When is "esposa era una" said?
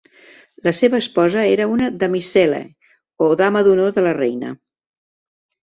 1.03-1.91